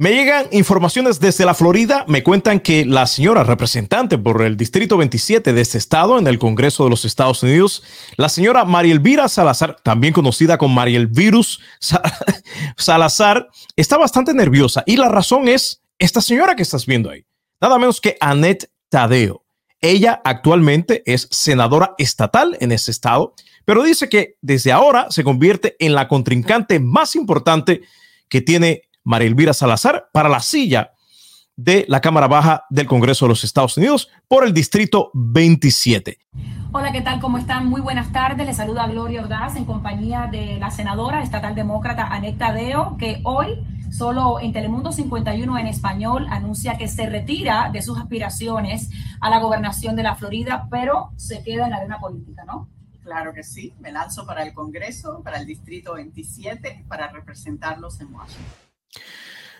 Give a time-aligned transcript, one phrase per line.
[0.00, 2.04] Me llegan informaciones desde la Florida.
[2.06, 6.38] Me cuentan que la señora representante por el Distrito 27 de este estado en el
[6.38, 7.82] Congreso de los Estados Unidos,
[8.16, 11.60] la señora María Elvira Salazar, también conocida como María Virus
[12.76, 14.84] Salazar, está bastante nerviosa.
[14.86, 17.26] Y la razón es esta señora que estás viendo ahí.
[17.60, 19.44] Nada menos que Annette Tadeo.
[19.80, 25.74] Ella actualmente es senadora estatal en ese estado, pero dice que desde ahora se convierte
[25.80, 27.80] en la contrincante más importante
[28.28, 30.92] que tiene María Elvira Salazar para la silla
[31.56, 36.18] de la Cámara Baja del Congreso de los Estados Unidos por el Distrito 27.
[36.72, 37.18] Hola, ¿qué tal?
[37.18, 37.68] ¿Cómo están?
[37.68, 38.46] Muy buenas tardes.
[38.46, 43.64] Les saluda Gloria Ordaz en compañía de la senadora estatal demócrata Aneta Deo, que hoy
[43.90, 48.90] solo en Telemundo 51 en español anuncia que se retira de sus aspiraciones
[49.22, 52.68] a la gobernación de la Florida, pero se queda en la arena política, ¿no?
[53.02, 58.12] Claro que sí, me lanzo para el Congreso, para el Distrito 27, para representarlos en
[58.12, 58.67] Washington.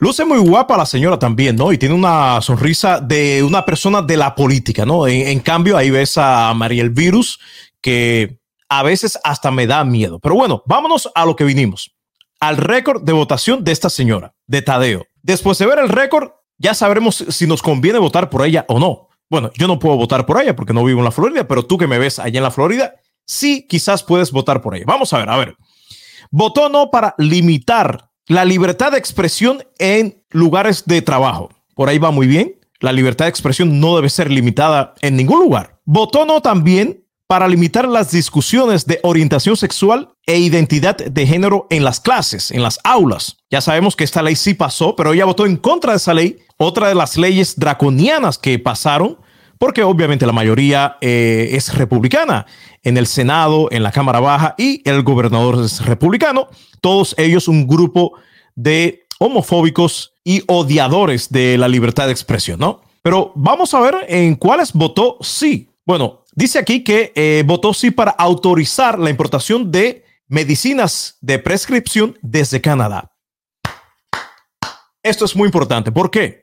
[0.00, 1.72] Luce muy guapa la señora también, ¿no?
[1.72, 5.06] Y tiene una sonrisa de una persona de la política, ¿no?
[5.06, 7.38] En, cambio, ahí ves a María el Virus,
[7.82, 10.18] que a veces hasta me da miedo.
[10.18, 11.94] Pero bueno, vámonos a lo que vinimos.
[12.40, 15.04] Al récord de votación de esta señora, de Tadeo.
[15.22, 19.08] Después de ver el récord, ya sabremos si nos conviene votar por ella o no.
[19.28, 21.76] Bueno, yo no puedo votar por ella porque no vivo en la Florida, pero tú
[21.76, 22.94] que me ves allá en la Florida,
[23.26, 24.86] sí, quizás puedes votar por ella.
[24.86, 25.56] Vamos a ver, a ver.
[26.30, 31.50] Votó no para limitar la libertad de expresión en lugares de trabajo.
[31.74, 32.56] Por ahí va muy bien.
[32.80, 35.80] La libertad de expresión no debe ser limitada en ningún lugar.
[35.84, 41.84] Votó no también para limitar las discusiones de orientación sexual e identidad de género en
[41.84, 43.36] las clases, en las aulas.
[43.50, 46.38] Ya sabemos que esta ley sí pasó, pero ella votó en contra de esa ley,
[46.56, 49.16] otra de las leyes draconianas que pasaron,
[49.60, 52.46] porque obviamente la mayoría eh, es republicana
[52.82, 56.48] en el Senado, en la Cámara Baja y el gobernador es republicano,
[56.80, 58.14] todos ellos un grupo
[58.54, 62.80] de homofóbicos y odiadores de la libertad de expresión, ¿no?
[63.02, 65.68] Pero vamos a ver en cuáles votó sí.
[65.84, 72.18] Bueno, dice aquí que eh, votó sí para autorizar la importación de medicinas de prescripción
[72.22, 73.12] desde Canadá.
[75.02, 75.92] Esto es muy importante.
[75.92, 76.40] ¿Por qué?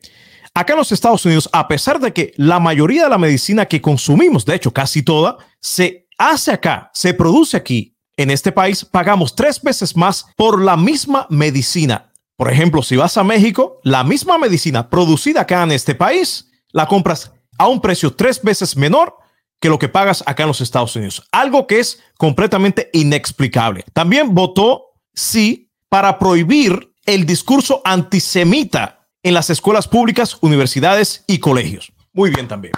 [0.57, 3.79] Acá en los Estados Unidos, a pesar de que la mayoría de la medicina que
[3.79, 9.35] consumimos, de hecho casi toda, se hace acá, se produce aquí, en este país, pagamos
[9.35, 12.11] tres veces más por la misma medicina.
[12.35, 16.87] Por ejemplo, si vas a México, la misma medicina producida acá en este país, la
[16.87, 19.13] compras a un precio tres veces menor
[19.61, 21.21] que lo que pagas acá en los Estados Unidos.
[21.31, 23.85] Algo que es completamente inexplicable.
[23.93, 28.96] También votó sí para prohibir el discurso antisemita
[29.27, 31.91] en las escuelas públicas, universidades y colegios.
[32.13, 32.73] Muy bien también.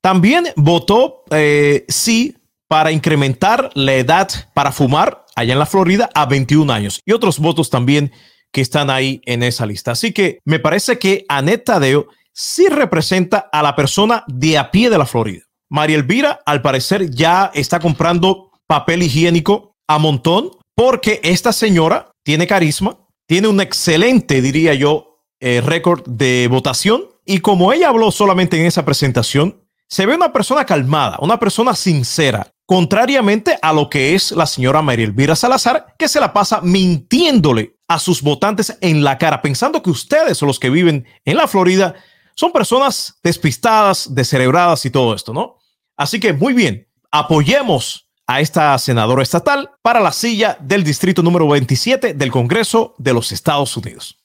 [0.00, 2.36] También votó eh, sí
[2.68, 7.38] para incrementar la edad para fumar allá en la Florida a 21 años y otros
[7.38, 8.12] votos también
[8.52, 9.92] que están ahí en esa lista.
[9.92, 14.88] Así que me parece que Annette Tadeo sí representa a la persona de a pie
[14.88, 15.42] de la Florida.
[15.68, 22.46] María Elvira, al parecer, ya está comprando papel higiénico a montón porque esta señora tiene
[22.46, 22.96] carisma,
[23.26, 25.09] tiene un excelente, diría yo,
[25.40, 30.32] eh, récord de votación y como ella habló solamente en esa presentación, se ve una
[30.32, 35.94] persona calmada, una persona sincera, contrariamente a lo que es la señora María Elvira Salazar,
[35.98, 40.60] que se la pasa mintiéndole a sus votantes en la cara, pensando que ustedes los
[40.60, 41.96] que viven en la Florida
[42.36, 45.56] son personas despistadas, descerebradas y todo esto, ¿no?
[45.96, 51.48] Así que muy bien, apoyemos a esta senadora estatal para la silla del distrito número
[51.48, 54.19] 27 del Congreso de los Estados Unidos.